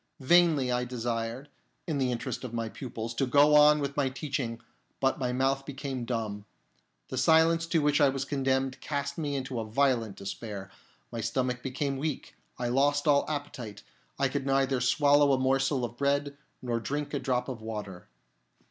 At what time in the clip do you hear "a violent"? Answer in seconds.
9.59-10.15